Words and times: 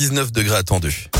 19 0.00 0.30
degrés 0.30 0.54
attendus. 0.54 1.10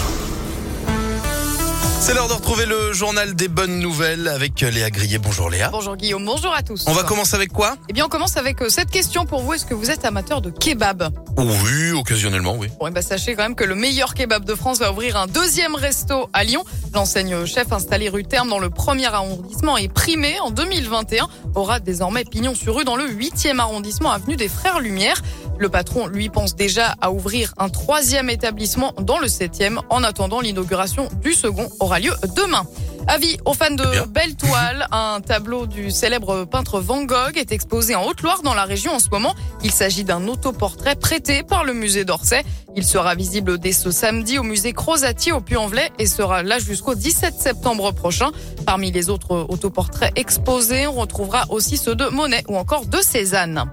C'est 2.01 2.15
l'heure 2.15 2.29
de 2.29 2.33
retrouver 2.35 2.65
le 2.65 2.93
journal 2.93 3.35
des 3.35 3.49
bonnes 3.49 3.81
nouvelles 3.81 4.29
avec 4.29 4.61
Léa 4.61 4.89
Grillet. 4.89 5.19
Bonjour 5.19 5.51
Léa. 5.51 5.69
Bonjour 5.71 5.97
Guillaume, 5.97 6.25
bonjour 6.25 6.55
à 6.55 6.63
tous. 6.63 6.85
On 6.87 6.93
va 6.93 7.03
commencer 7.03 7.35
avec 7.35 7.53
quoi? 7.53 7.75
Eh 7.89 7.93
bien, 7.93 8.07
on 8.07 8.09
commence 8.09 8.37
avec 8.37 8.63
euh, 8.63 8.69
cette 8.69 8.91
question 8.93 9.27
pour 9.27 9.43
vous. 9.43 9.55
Est-ce 9.55 9.67
que 9.67 9.75
vous 9.75 9.91
êtes 9.91 10.05
amateur 10.05 10.41
de 10.41 10.51
kebab? 10.51 11.11
Oui, 11.37 11.91
occasionnellement, 11.91 12.55
oui. 12.55 12.69
Bon, 12.79 12.87
eh 12.87 12.91
ben, 12.93 13.03
sachez 13.03 13.35
quand 13.35 13.43
même 13.43 13.57
que 13.57 13.65
le 13.65 13.75
meilleur 13.75 14.15
kebab 14.15 14.45
de 14.45 14.55
France 14.55 14.79
va 14.79 14.93
ouvrir 14.93 15.17
un 15.17 15.27
deuxième 15.27 15.75
resto 15.75 16.31
à 16.33 16.45
Lyon. 16.45 16.65
L'enseigne 16.95 17.45
chef 17.45 17.73
installée 17.73 18.09
rue 18.09 18.25
Terme 18.25 18.49
dans 18.49 18.59
le 18.59 18.71
premier 18.71 19.07
arrondissement 19.07 19.77
et 19.77 19.89
primé 19.89 20.39
en 20.41 20.51
2021 20.51 21.29
aura 21.55 21.81
désormais 21.81 22.25
pignon 22.25 22.55
sur 22.55 22.77
rue 22.77 22.85
dans 22.85 22.97
le 22.97 23.05
8e 23.05 23.59
arrondissement 23.59 24.11
avenue 24.11 24.37
des 24.37 24.49
Frères 24.49 24.81
Lumière. 24.81 25.21
Le 25.59 25.69
patron, 25.69 26.07
lui, 26.07 26.29
pense 26.29 26.57
déjà 26.57 26.95
à 27.01 27.11
ouvrir 27.11 27.53
un 27.59 27.69
troisième 27.69 28.31
établissement 28.31 28.95
dans 29.01 29.19
le 29.19 29.27
7e. 29.27 29.81
En 29.91 30.03
attendant, 30.03 30.41
l'inauguration 30.41 31.09
du 31.21 31.33
second 31.33 31.69
aura 31.81 32.01
lieu 32.01 32.13
demain. 32.37 32.65
Avis 33.11 33.39
aux 33.47 33.55
fans 33.55 33.71
de 33.71 34.07
belles 34.09 34.37
toiles, 34.37 34.87
un 34.93 35.23
tableau 35.23 35.67
du 35.67 35.91
célèbre 35.91 36.45
peintre 36.45 36.79
Van 36.79 37.05
Gogh 37.05 37.39
est 37.39 37.53
exposé 37.53 37.95
en 37.95 38.05
Haute-Loire 38.05 38.43
dans 38.43 38.53
la 38.53 38.65
région 38.65 38.93
en 38.93 38.99
ce 38.99 39.09
moment. 39.09 39.35
Il 39.65 39.71
s'agit 39.71 40.05
d'un 40.05 40.29
autoportrait 40.29 40.95
prêté 40.95 41.43
par 41.43 41.65
le 41.65 41.73
musée 41.73 42.05
d'Orsay. 42.05 42.45
Il 42.77 42.85
sera 42.85 43.15
visible 43.15 43.59
dès 43.59 43.73
ce 43.73 43.91
samedi 43.91 44.39
au 44.39 44.43
musée 44.43 44.75
Crozati 44.75 45.33
au 45.33 45.41
Puy-en-Velay 45.41 45.91
et 45.99 46.07
sera 46.07 46.43
là 46.43 46.59
jusqu'au 46.79 46.95
17 46.95 47.35
septembre 47.41 47.91
prochain. 47.93 48.31
Parmi 48.65 48.93
les 48.93 49.11
autres 49.11 49.47
autoportraits 49.49 50.17
exposés, 50.17 50.87
on 50.87 50.93
retrouvera 50.93 51.45
aussi 51.51 51.77
ceux 51.77 51.97
de 51.97 52.07
Monet 52.07 52.45
ou 52.49 52.57
encore 52.57 52.87
de 52.87 52.99
Cézanne. 52.99 53.65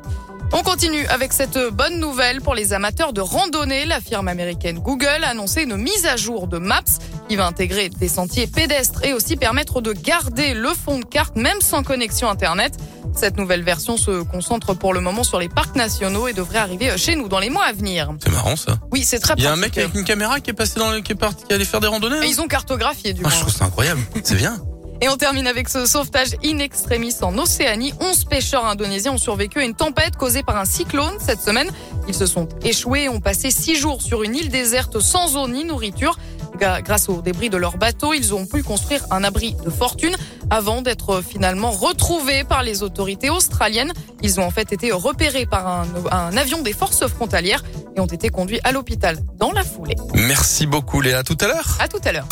On 0.58 0.64
continue 0.64 1.06
avec 1.08 1.34
cette 1.34 1.60
bonne 1.74 2.00
nouvelle 2.00 2.40
pour 2.40 2.56
les 2.56 2.72
amateurs 2.72 3.12
de 3.12 3.20
randonnée. 3.20 3.84
La 3.84 4.00
firme 4.00 4.30
américaine 4.30 4.80
Google 4.80 5.26
a 5.26 5.32
annoncé 5.32 5.64
une 5.64 5.76
mise 5.76 6.06
à 6.06 6.16
jour 6.16 6.48
de 6.48 6.60
Maps 6.60 6.80
qui 7.28 7.36
va 7.36 7.46
intégrer 7.46 7.90
des 7.90 8.08
sentiers 8.08 8.48
pédestres 8.48 9.04
et 9.04 9.12
aussi 9.12 9.36
permettre 9.36 9.82
de 9.82 9.92
garder 9.92 10.54
le 10.54 10.70
fond 10.70 11.00
de 11.00 11.04
carte 11.04 11.36
même 11.36 11.60
sans 11.60 11.84
connexion 11.84 12.30
Internet. 12.30 12.78
Cette 13.14 13.36
nouvelle 13.36 13.64
version 13.64 13.98
se 13.98 14.24
concentre 14.24 14.74
pour 14.74 14.94
le 14.94 15.02
moment 15.02 15.26
sur 15.26 15.40
les 15.40 15.50
parcs 15.50 15.76
nationaux 15.76 16.30
et 16.30 16.34
devrait 16.34 16.60
arriver 16.60 16.98
chez 16.98 17.18
nous 17.18 17.28
dans 17.28 17.40
les 17.40 17.50
mois 17.50 17.66
à 17.66 17.74
venir. 17.74 18.14
C'est 18.24 18.32
marrant 18.32 18.56
ça. 18.56 18.78
Oui, 18.94 19.04
c'est 19.04 19.20
très 19.20 19.34
Il 19.38 19.44
y 19.44 19.48
a 19.48 19.52
un 19.52 19.58
mec 19.58 19.78
avec 19.78 19.94
une 19.94 20.06
caméra 20.06 20.40
qui 20.40 20.52
est 20.52 20.54
passé 20.54 20.80
dans 20.80 20.90
le, 20.90 21.02
qui 21.02 21.12
est 21.12 21.16
parti, 21.16 21.44
qui 21.46 21.54
allait 21.54 21.66
faire 21.66 21.82
des 21.82 21.88
randonnées. 21.88 22.26
Et 22.26 22.30
ils 22.30 22.40
ont 22.40 22.48
cartographié 22.48 23.12
du 23.12 23.24
Ah, 23.26 23.28
moins. 23.28 23.36
je 23.36 23.42
trouve 23.42 23.54
ça 23.54 23.66
incroyable. 23.66 24.00
C'est 24.24 24.36
bien. 24.36 24.58
Et 25.02 25.10
on 25.10 25.18
termine 25.18 25.48
avec 25.48 25.70
ce 25.70 25.86
sauvetage 25.86 26.36
in 26.44 26.60
extremis 26.60 27.14
en 27.22 27.38
Océanie. 27.38 27.94
11 28.00 28.26
pêcheurs 28.26 28.66
indonésiens 28.66 29.14
ont 29.14 29.18
survécu 29.18 29.60
à 29.60 29.64
une 29.64 29.76
tempête 29.76 30.16
causée 30.16 30.44
par 30.44 30.58
un 30.58 30.66
cyclone 30.66 31.16
cette 31.20 31.42
semaine. 31.42 31.70
Ils 32.08 32.14
se 32.14 32.26
sont 32.26 32.48
échoués 32.64 33.04
et 33.04 33.10
ont 33.10 33.20
passé 33.20 33.52
six 33.52 33.76
jours 33.76 34.02
sur 34.02 34.24
une 34.24 34.36
île 34.36 34.50
déserte 34.50 35.00
sans 35.00 35.36
eau 35.38 35.48
ni 35.48 35.66
nourriture. 35.66 36.18
Grâce 36.58 37.10
aux 37.10 37.22
débris 37.22 37.50
de 37.50 37.58
leur 37.58 37.78
bateau, 37.78 38.14
ils 38.14 38.34
ont 38.34 38.46
pu 38.46 38.64
construire 38.64 39.06
un 39.12 39.26
abri 39.26 39.58
de 39.66 39.70
fortune 39.70 40.16
avant 40.50 40.82
d'être 40.82 41.22
finalement 41.22 41.72
retrouvés 41.72 42.46
par 42.46 42.64
les 42.64 42.82
autorités 42.82 43.30
australiennes. 43.30 43.92
Ils 44.22 44.40
ont 44.40 44.44
en 44.44 44.52
fait 44.52 44.72
été 44.72 44.94
repérés 44.94 45.46
par 45.46 45.68
un, 45.68 45.86
un 46.12 46.38
avion 46.38 46.62
des 46.62 46.72
forces 46.72 47.06
frontalières 47.08 47.64
et 47.98 48.00
ont 48.00 48.06
été 48.06 48.30
conduits 48.30 48.62
à 48.64 48.72
l'hôpital 48.72 49.18
dans 49.38 49.52
la 49.52 49.64
foulée. 49.64 49.96
Merci 50.14 50.66
beaucoup 50.66 51.02
Léa. 51.02 51.20
À 51.20 51.24
tout 51.24 51.38
à 51.42 51.48
l'heure. 51.48 51.78
À 51.80 51.90
tout 51.90 52.02
à 52.06 52.14
l'heure. 52.14 52.28